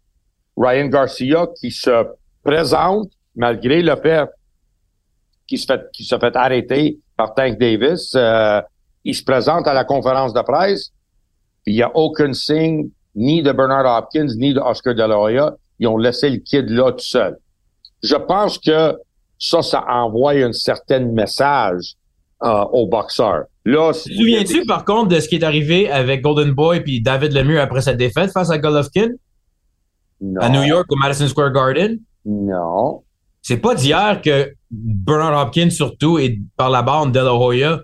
[0.57, 2.07] Ryan Garcia qui se
[2.43, 4.29] présente malgré le fait
[5.47, 8.15] qu'il se fait, se fait arrêter par Tank Davis.
[8.17, 8.61] Euh,
[9.05, 10.91] il se présente à la conférence de presse.
[11.67, 15.57] il n'y a aucun signe ni de Bernard Hopkins ni de Oscar De La Hoya.
[15.79, 17.39] Ils ont laissé le kid là tout seul.
[18.03, 18.99] Je pense que
[19.39, 21.95] ça, ça envoie un certain message
[22.43, 23.45] euh, aux boxeurs.
[23.65, 27.61] Là, souviens-tu par contre de ce qui est arrivé avec Golden Boy puis David Lemieux
[27.61, 29.09] après sa défaite face à Golovkin?
[30.21, 30.41] Non.
[30.41, 31.99] À New York au Madison Square Garden?
[32.25, 33.03] Non.
[33.43, 37.81] C'est pas d'hier que Bernard Hopkins surtout et par la bande De La Hoya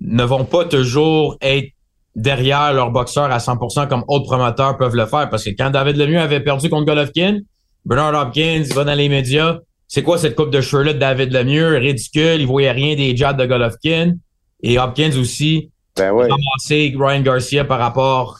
[0.00, 1.72] ne vont pas toujours être
[2.14, 5.96] derrière leur boxeur à 100% comme autres promoteurs peuvent le faire parce que quand David
[5.96, 7.40] Lemieux avait perdu contre Golovkin,
[7.84, 11.78] Bernard Hopkins va dans les médias c'est quoi cette coupe de cheveux-là de David Lemieux?
[11.78, 14.14] Ridicule, il voyait rien des jabs de Golovkin.
[14.62, 16.28] Et Hopkins aussi ben ouais.
[16.30, 18.38] a Ryan Garcia par rapport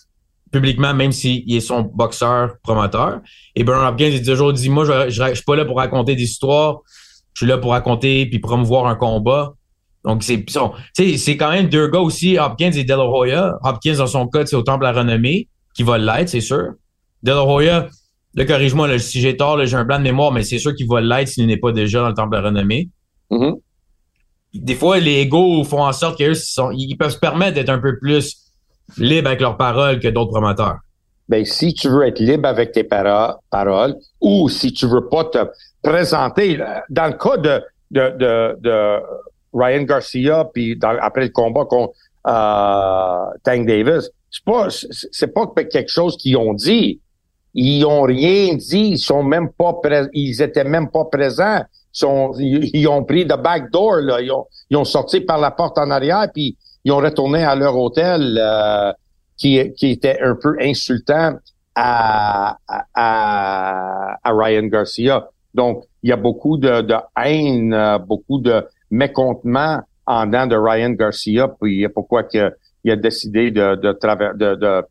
[0.53, 3.21] publiquement, même s'il est son boxeur promoteur.
[3.55, 6.23] Et Bernard Hopkins, il toujours dit, moi, je, je, suis pas là pour raconter des
[6.23, 6.81] histoires.
[7.33, 9.55] Je suis là pour raconter puis promouvoir un combat.
[10.05, 10.45] Donc, c'est,
[10.95, 13.55] c'est quand même deux gars aussi, Hopkins et De La Hoya.
[13.63, 16.73] Hopkins, dans son cas, c'est au Temple à la renommée, qui va l'être, c'est sûr.
[17.23, 17.89] De La Hoya,
[18.35, 21.01] Là, corrige-moi, si j'ai tort, j'ai un blanc de mémoire, mais c'est sûr qu'il va
[21.01, 22.89] l'être s'il n'est pas déjà dans le temple de renommée.
[23.31, 23.61] Mm-hmm.
[24.55, 26.35] Des fois, les égaux font en sorte qu'ils
[26.75, 28.37] ils peuvent se permettre d'être un peu plus
[28.97, 30.79] libres avec leurs paroles que d'autres promoteurs.
[31.29, 35.39] Ben, si tu veux être libre avec tes paroles, ou si tu veux pas te
[35.83, 38.99] présenter, dans le cas de, de, de,
[39.53, 41.95] Ryan Garcia, puis après le combat contre
[42.27, 47.01] euh, Tank Davis, c'est pas c'est pas quelque chose qu'ils ont dit.
[47.61, 48.91] Ils ont rien dit.
[48.91, 49.75] Ils sont même pas
[50.13, 51.65] ils étaient même pas présents.
[52.39, 54.21] Ils, ont pris the back door, là.
[54.21, 57.57] Ils ont, ils ont sorti par la porte en arrière, puis ils ont retourné à
[57.57, 58.93] leur hôtel, euh,
[59.37, 61.33] qui, était un peu insultant
[61.75, 62.59] à,
[62.95, 65.29] à, Ryan Garcia.
[65.53, 70.57] Donc, il y a beaucoup de, de haine, euh, beaucoup de mécontentement en dedans de
[70.57, 72.53] Ryan Garcia, puis pourquoi que,
[72.85, 74.85] il a décidé de, de, de, de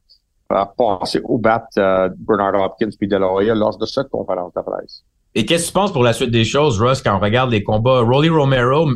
[0.48, 4.62] passer au bat euh, Bernard Hopkins puis De La Hoya lors de cette conférence de
[4.62, 5.04] presse.
[5.36, 7.64] Et qu'est-ce que tu penses pour la suite des choses, Russ, quand on regarde les
[7.64, 8.02] combats?
[8.02, 8.90] Rolly Romero,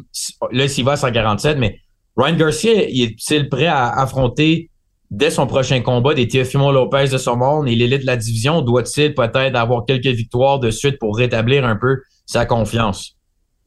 [0.51, 1.77] là, s'il va à 147, mais
[2.17, 4.69] Ryan Garcia, il est-il prêt à affronter
[5.11, 8.61] dès son prochain combat des Teofimo Lopez de son monde et l'élite de la division?
[8.61, 13.15] Doit-il peut-être avoir quelques victoires de suite pour rétablir un peu sa confiance?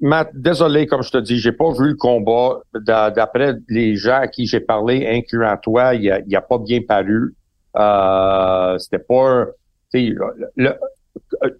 [0.01, 2.61] Matt, désolé, comme je te dis, j'ai pas vu le combat.
[2.75, 7.35] D'après les gens à qui j'ai parlé, incluant toi, il a, a pas bien paru.
[7.77, 9.47] Euh, c'était pas
[9.93, 10.73] le,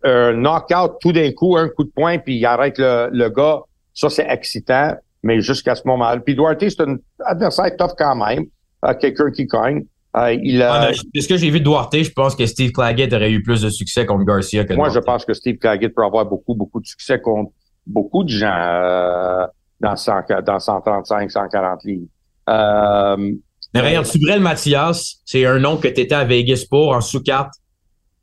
[0.03, 3.61] un knockout tout d'un coup, un coup de poing, puis il arrête le, le gars.
[3.93, 6.21] Ça, c'est excitant, mais jusqu'à ce moment-là.
[6.21, 8.45] Puis Duarte, c'est un adversaire tough quand même.
[8.85, 9.85] Euh, quelqu'un qui cogne.
[10.17, 10.93] Euh, il a...
[10.93, 13.69] ce que j'ai vu de Duarte, je pense que Steve Claggett aurait eu plus de
[13.69, 16.87] succès contre Garcia que Moi, je pense que Steve Claggett peut avoir beaucoup, beaucoup de
[16.87, 17.51] succès contre
[17.87, 19.47] beaucoup de gens euh,
[19.81, 22.07] dans, 100, dans 135, 140 livres.
[22.49, 23.33] Euh,
[23.75, 27.53] mais regarde, Subrel Mathias, c'est un nom que tu étais à Vegas pour en sous-carte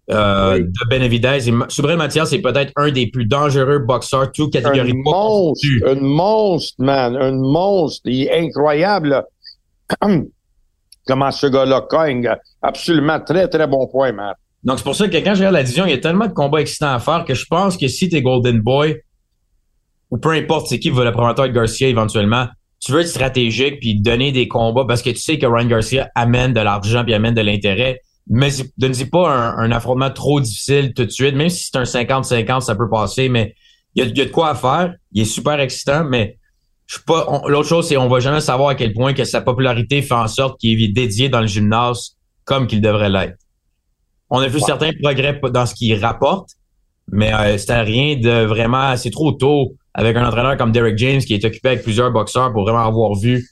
[0.10, 1.50] euh, de Benavidez.
[1.50, 4.92] Et Subrel Mathias est peut-être un des plus dangereux boxeurs, tout catégorie.
[4.92, 8.02] Un monstre, un monstre, man, un monstre.
[8.06, 9.24] Il est incroyable.
[11.08, 12.34] Comment ce gars-là cogne?
[12.62, 14.34] Absolument très, très bon point, man.
[14.64, 16.34] Donc, c'est pour ça que quand je regarde la division, il y a tellement de
[16.34, 19.02] combats excitants à faire que je pense que si t'es Golden Boy,
[20.12, 22.48] ou peu importe c'est qui va le promoteur de Garcia éventuellement,
[22.82, 26.10] tu veux être stratégique puis donner des combats parce que tu sais que Ryan Garcia
[26.16, 28.02] amène de l'argent puis amène de l'intérêt.
[28.28, 31.84] Mais ne dis pas un, affrontement trop difficile tout de suite, même si c'est un
[31.84, 33.56] 50-50, ça peut passer, mais
[33.96, 34.94] il y a, de quoi à faire.
[35.12, 36.38] Il est super excitant, mais
[36.88, 37.42] je suis pas.
[37.48, 40.28] L'autre chose, c'est on va jamais savoir à quel point que sa popularité fait en
[40.28, 43.38] sorte qu'il est dédié dans le gymnase comme qu'il devrait l'être.
[44.30, 46.52] On a vu certains progrès dans ce qu'il rapporte,
[47.12, 51.20] Mais euh, c'était rien de vraiment, c'est trop tôt avec un entraîneur comme Derek James
[51.20, 53.48] qui est occupé avec plusieurs boxeurs pour vraiment avoir vu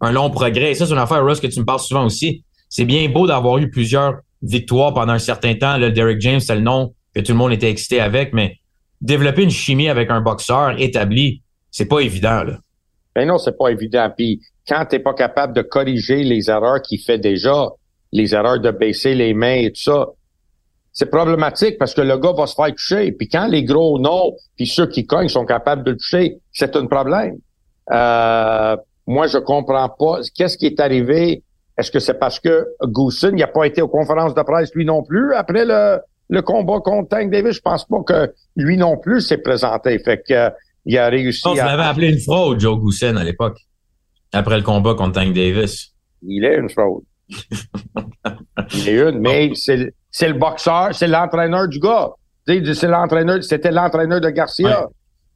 [0.00, 0.72] un long progrès.
[0.72, 2.44] Et ça, c'est une affaire, Russ, que tu me parles souvent aussi.
[2.68, 5.78] C'est bien beau d'avoir eu plusieurs victoires pendant un certain temps.
[5.78, 8.58] Derek James, c'est le nom que tout le monde était excité avec, mais
[9.00, 12.42] développer une chimie avec un boxeur établi, c'est pas évident.
[12.42, 12.58] Là.
[13.14, 14.10] Ben non, c'est pas évident.
[14.16, 17.68] Puis quand t'es pas capable de corriger les erreurs qu'il fait déjà,
[18.12, 20.06] les erreurs de baisser les mains et tout ça,
[20.94, 23.10] c'est problématique parce que le gars va se faire toucher.
[23.10, 26.76] Puis quand les gros non, puis ceux qui cognent sont capables de le toucher, c'est
[26.76, 27.34] un problème.
[27.90, 28.76] Euh,
[29.08, 30.20] moi, je comprends pas.
[30.36, 31.42] Qu'est-ce qui est arrivé?
[31.76, 35.02] Est-ce que c'est parce que Goosen n'a pas été aux conférences de presse lui non
[35.02, 37.56] plus après le, le combat contre Tank Davis?
[37.56, 39.98] Je pense pas que lui non plus s'est présenté.
[39.98, 40.50] Fait que
[40.86, 41.42] il a réussi.
[41.44, 41.88] On à...
[41.88, 43.58] appelé une fraude, Joe Goosen, à l'époque.
[44.32, 45.92] Après le combat contre Tank Davis.
[46.22, 47.02] Il est une fraude.
[48.74, 52.12] il est une, mais c'est c'est le boxeur, c'est l'entraîneur du gars.
[52.46, 54.86] C'est l'entraîneur, c'était l'entraîneur de Garcia.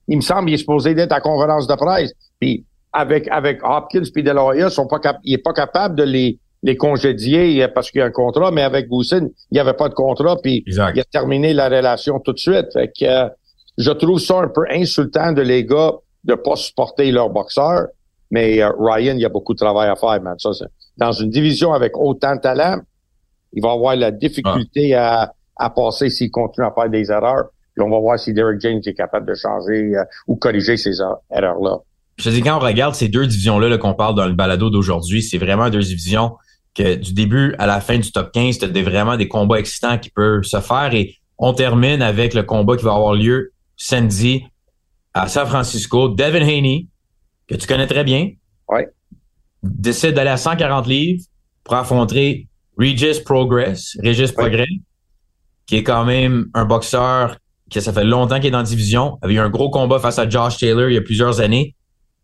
[0.06, 2.12] Il me semble, il est supposé d'être à conférence de presse.
[2.38, 6.38] Puis avec avec Hopkins puis De La sont pas il est pas capable de les
[6.62, 9.88] les congédier parce qu'il y a un contrat, mais avec Goussin, il n'y avait pas
[9.88, 12.72] de contrat, puis il a terminé la relation tout de suite.
[12.72, 13.28] Fait que euh,
[13.78, 17.88] je trouve ça un peu insultant de les gars de pas supporter leur boxeur.
[18.30, 20.36] Mais euh, Ryan, il y a beaucoup de travail à faire, man.
[20.38, 20.50] Ça,
[20.96, 22.78] dans une division avec autant de talent,
[23.52, 27.50] il va avoir la difficulté à, à passer s'il continue à faire des erreurs.
[27.74, 31.00] Puis on va voir si Derek James est capable de changer euh, ou corriger ces
[31.00, 31.78] er-, erreurs-là.
[32.16, 35.22] Je te dis, quand on regarde ces deux divisions-là qu'on parle dans le balado d'aujourd'hui,
[35.22, 36.37] c'est vraiment deux divisions
[36.74, 40.11] que du début à la fin du top 15, c'était vraiment des combats excitants qui
[40.11, 40.94] peuvent se faire.
[40.94, 44.44] Et on termine avec le combat qui va avoir lieu samedi
[45.14, 46.08] à San Francisco.
[46.08, 46.88] Devin Haney,
[47.46, 48.30] que tu connais très bien,
[48.68, 48.88] ouais.
[49.62, 51.24] décide d'aller à 140 livres
[51.64, 54.66] pour affronter Regis Progress, Regis Progrès,
[55.66, 57.36] qui est quand même un boxeur
[57.70, 60.18] qui ça fait longtemps qu'il est dans la division, avait eu un gros combat face
[60.18, 61.74] à Josh Taylor il y a plusieurs années.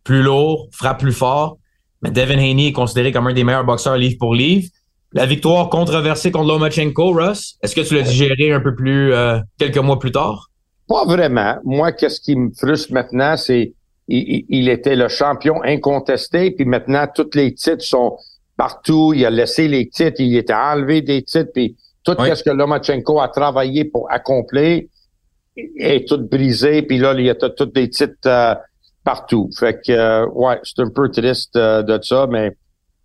[0.02, 1.58] Plus lourd, frappe plus fort.
[2.02, 4.68] Mais Devin Haney est considéré comme un des meilleurs boxeurs livre pour livre.
[5.12, 9.38] La victoire controversée contre Lomachenko, Russ, est-ce que tu l'as digéré un peu plus euh,
[9.58, 10.50] quelques mois plus tard?
[10.88, 11.56] Pas vraiment.
[11.64, 13.74] Moi, qu'est-ce qui me frustre maintenant, c'est
[14.08, 18.18] il, il, était le champion incontesté, puis maintenant tous les titres sont
[18.56, 22.50] partout, il a laissé les titres, il était enlevé des titres, puis tout ce que
[22.50, 24.82] Lomachenko a travaillé pour accomplir
[25.56, 28.54] est tout brisé, puis là, il y a tous des titres euh,
[29.04, 29.50] partout.
[29.56, 32.56] Fait que, euh, ouais, c'est un peu triste euh, de ça, mais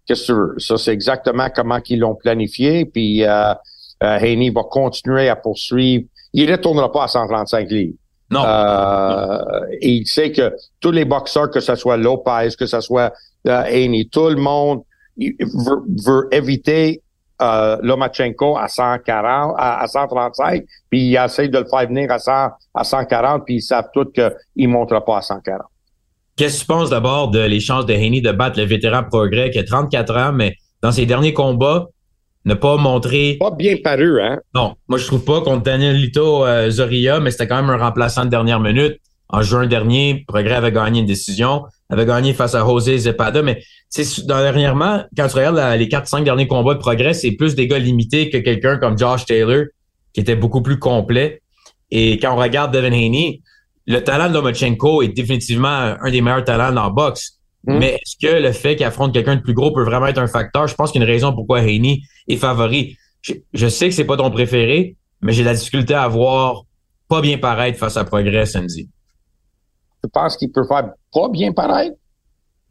[0.08, 0.56] qu'est-ce que tu veux?
[0.58, 3.54] Ça, c'est exactement comment qu'ils l'ont planifié, puis euh,
[4.00, 6.06] Haney va continuer à poursuivre.
[6.34, 7.98] Il ne retournera pas à 135 livres.
[8.32, 8.44] Non.
[9.82, 13.12] Et il sait que tous les boxeurs, que ce soit Lopez, que ce soit
[13.44, 14.84] Haney, tout le monde
[15.20, 17.02] veut, éviter
[17.42, 22.32] euh, Lomachenko à 140, à, 135, puis il essaie de le faire venir à, 100,
[22.74, 25.62] à 140, puis ils savent tous qu'il ne montera pas à 140.
[26.36, 29.52] Qu'est-ce que tu penses d'abord de les chances de Haney de battre le vétéran Progrès
[29.52, 31.88] qui a 34 ans, mais dans ses derniers combats,
[32.46, 33.38] ne pas montrer...
[33.40, 34.40] Pas bien paru, hein?
[34.56, 37.78] Non, moi je trouve pas contre Daniel Lito euh, Zoria, mais c'était quand même un
[37.78, 39.00] remplaçant de dernière minute.
[39.28, 43.62] En juin dernier, Progrès avait gagné une décision, avait gagné face à José Zepada, mais
[44.26, 48.30] dernièrement, quand tu regardes les 4-5 derniers combats de Progrès, c'est plus des gars limités
[48.30, 49.66] que quelqu'un comme Josh Taylor,
[50.14, 51.42] qui était beaucoup plus complet.
[51.92, 53.42] Et quand on regarde Devin Haney,
[53.88, 57.40] le talent de Lomachenko est définitivement un des meilleurs talents dans le boxe.
[57.66, 57.78] Mm.
[57.80, 60.28] Mais est-ce que le fait qu'il affronte quelqu'un de plus gros peut vraiment être un
[60.28, 60.68] facteur?
[60.68, 62.96] Je pense qu'il y a une raison pourquoi Haney est favori.
[63.22, 66.66] Je, je sais que c'est pas ton préféré, mais j'ai la difficulté à voir
[67.08, 68.88] pas bien paraître face à Progrès samedi.
[70.04, 71.96] Tu penses qu'il peut faire pas bien paraître?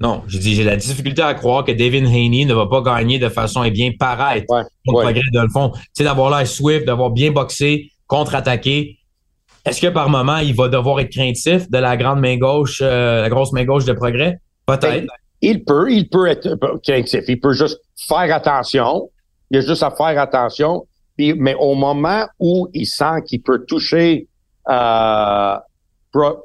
[0.01, 3.19] Non, j'ai dit, j'ai la difficulté à croire que David Haney ne va pas gagner
[3.19, 4.47] de façon et bien paraître.
[4.49, 5.73] Ouais, Progrès, dans le fond.
[5.75, 8.99] Tu sais, d'avoir l'air swift, d'avoir bien boxé, contre-attaqué.
[9.65, 13.23] Est-ce que par moment, il va devoir être craintif de la grande main gauche, euh,
[13.23, 14.39] la grosse main gauche de progrès?
[14.67, 15.07] Peut-être.
[15.07, 15.07] Ben,
[15.43, 17.25] il peut, il peut être craintif.
[17.27, 19.11] Il peut juste faire attention.
[19.51, 20.87] Il a juste à faire attention.
[21.19, 24.29] Mais au moment où il sent qu'il peut toucher
[24.69, 25.57] euh,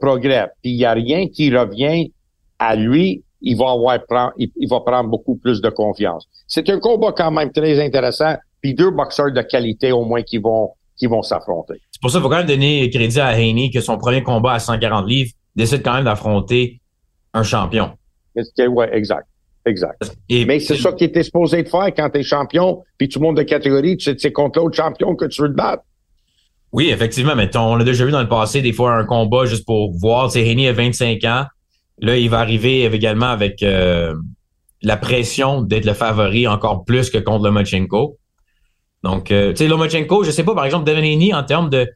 [0.01, 2.11] progrès, puis il n'y a rien qui revient
[2.59, 3.99] à lui, il va avoir
[4.37, 6.27] il, va prendre beaucoup plus de confiance.
[6.47, 10.37] C'est un combat quand même très intéressant, puis deux boxeurs de qualité au moins qui
[10.37, 11.81] vont qui vont s'affronter.
[11.91, 14.53] C'est pour ça qu'il faut quand même donner crédit à Haney que son premier combat
[14.53, 16.79] à 140 livres décide quand même d'affronter
[17.33, 17.91] un champion.
[18.35, 19.27] Ouais, exact.
[19.65, 20.11] Exact.
[20.29, 23.25] Mais c'est ça qui était supposé de faire quand tu es champion, puis tout le
[23.25, 25.83] monde de catégorie, tu sais, c'est contre l'autre champion que tu veux te battre.
[26.73, 29.65] Oui, effectivement, mais on l'a déjà vu dans le passé, des fois, un combat juste
[29.65, 30.31] pour voir.
[30.31, 31.45] Tu sais, Haney a 25 ans.
[31.99, 34.15] Là, il va arriver également avec euh,
[34.81, 38.17] la pression d'être le favori encore plus que contre Lomachenko.
[39.03, 41.87] Donc, euh, tu sais, Lomachenko, je sais pas, par exemple, Devin Haney, en termes de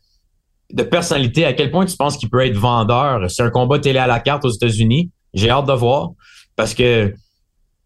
[0.73, 3.31] de personnalité, à quel point tu penses qu'il peut être vendeur?
[3.31, 5.11] C'est un combat télé à la carte aux États-Unis.
[5.33, 6.11] J'ai hâte de voir
[6.55, 7.13] parce que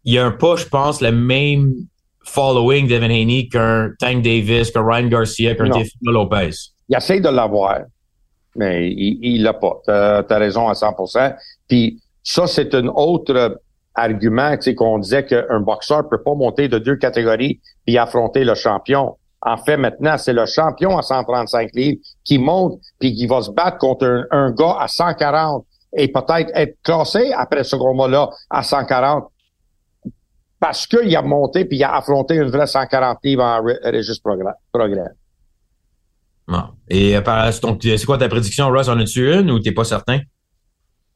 [0.04, 1.72] il y a un pas, je pense, le même
[2.24, 6.71] following d'Evan Haney qu'un Tank Davis, qu'un Ryan Garcia, qu'un Teofimo Lopez.
[6.88, 7.80] Il essaie de l'avoir,
[8.56, 9.80] mais il l'a pas.
[9.84, 11.36] Tu as, raison à 100%
[11.68, 13.60] Puis ça, c'est un autre
[13.94, 19.16] argument qu'on disait qu'un boxeur peut pas monter de deux catégories puis affronter le champion.
[19.44, 23.50] En fait, maintenant, c'est le champion à 135 livres qui monte puis qui va se
[23.50, 29.24] battre contre un, gars à 140 et peut-être être classé après ce combat-là à 140
[30.60, 34.22] parce qu'il a monté puis il a affronté une vraie 140 livres en registre
[34.72, 35.10] progrès.
[36.88, 38.88] Et euh, c'est quoi ta prédiction, Russ?
[38.88, 40.20] En as-tu une ou t'es pas certain?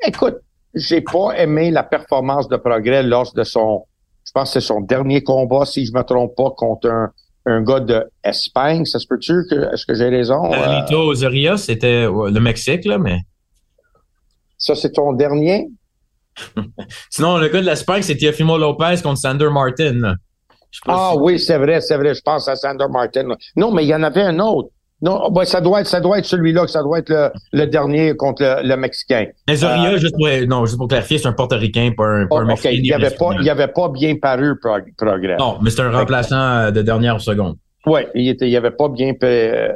[0.07, 0.37] Écoute,
[0.75, 3.85] j'ai pas aimé la performance de progrès lors de son,
[4.25, 7.11] je pense que c'est son dernier combat, si je me trompe pas, contre un,
[7.47, 8.85] un gars de Espagne.
[8.85, 10.51] Ça se peut-tu que, est-ce que j'ai raison?
[10.51, 13.19] Lito Zaria, c'était le Mexique, là, mais.
[14.59, 15.69] Ça, c'est ton dernier?
[17.11, 20.17] Sinon, le gars de l'Espagne, c'est Teofimo Lopez contre Sander Martin.
[20.87, 22.15] Ah oui, c'est vrai, c'est vrai.
[22.15, 23.29] Je pense à Sander Martin.
[23.57, 24.71] Non, mais il y en avait un autre.
[25.03, 28.17] Non, ben, ça doit être, ça doit être celui-là, ça doit être le, le dernier
[28.17, 29.27] contre le, Mexicain.
[29.47, 32.41] Mais Zoria, euh, juste pour, non, juste pour clarifier, c'est un portoricain, pas un, pas
[32.41, 32.71] un Mexicain.
[32.83, 35.37] Il avait pas, il avait pas bien paru, Progrès.
[35.37, 37.57] Non, mais c'est un remplaçant euh, de dernière seconde.
[37.85, 39.69] Oui, il était, il avait pas bien euh,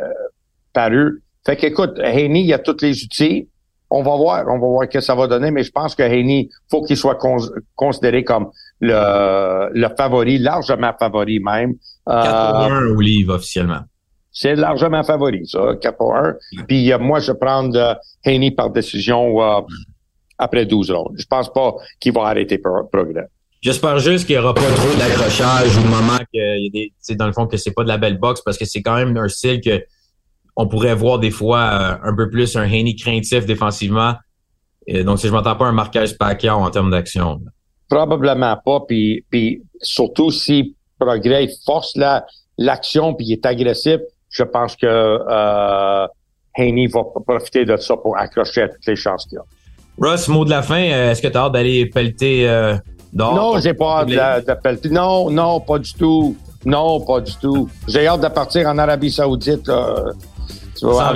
[0.72, 1.22] paru.
[1.44, 3.46] Fait qu'écoute, Haney, il a tous les outils.
[3.90, 6.02] On va voir, on va voir ce que ça va donner, mais je pense que
[6.02, 7.18] Haney, faut qu'il soit
[7.74, 8.50] considéré comme
[8.80, 11.74] le, le favori, largement favori même.
[12.06, 13.80] 4 1 au livre officiellement.
[14.33, 16.35] C'est largement favori, ça, 4 pour 1.
[16.68, 19.61] Puis euh, moi, je prends prendre Haney par décision euh,
[20.39, 21.14] après 12 rondes.
[21.18, 23.28] Je pense pas qu'il va arrêter progrès.
[23.61, 27.26] J'espère juste qu'il n'y aura pas trop d'accrochage au moment que y a des, dans
[27.26, 29.28] le fond que c'est pas de la belle boxe parce que c'est quand même un
[29.28, 29.83] style que
[30.57, 34.14] on pourrait voir des fois euh, un peu plus un Haney craintif défensivement.
[34.87, 37.41] Et donc si je m'entends pas un marquage Pacquiao en termes d'action.
[37.89, 38.81] Probablement pas.
[38.89, 42.24] Puis, puis surtout si progrès force la
[42.57, 44.01] l'action puis il est agressif,
[44.31, 46.07] je pense que euh,
[46.57, 49.43] Haney va profiter de ça pour accrocher à toutes les chances qu'il a.
[49.99, 52.76] Russ, mot de la fin, euh, est-ce que tu as hâte d'aller pelleter euh,
[53.12, 53.35] dehors?
[53.35, 54.89] Non, j'ai pas hâte de, pelleter.
[54.89, 56.37] Non, non, pas du tout.
[56.64, 57.68] Non, pas du tout.
[57.89, 59.70] J'ai hâte de partir en Arabie Saoudite.
[60.81, 61.14] Tu vas voir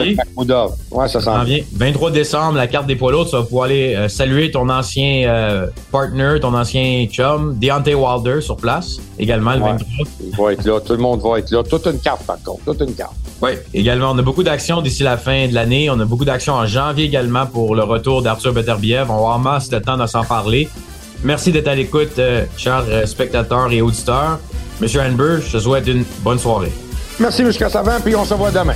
[0.91, 1.61] Ouais, ça s'en vient.
[1.73, 5.67] 23 décembre, la carte des poids tu vas pouvoir aller euh, saluer ton ancien euh,
[5.91, 10.07] partner, ton ancien chum, Deontay Wilder sur place, également le 23.
[10.21, 11.63] Il va être là, tout le monde va être là.
[11.63, 13.15] Toute une carte, par contre, toute une carte.
[13.41, 15.89] Oui, également, on a beaucoup d'actions d'ici la fin de l'année.
[15.89, 19.07] On a beaucoup d'actions en janvier également pour le retour d'Arthur Beterbiev.
[19.09, 20.69] On va avoir masse de temps de s'en parler.
[21.23, 24.39] Merci d'être à l'écoute, euh, chers spectateurs et auditeurs.
[24.81, 26.73] Monsieur Hanber, je te souhaite une bonne soirée.
[27.19, 27.53] Merci, M.
[27.53, 28.75] Savant, puis on se voit demain.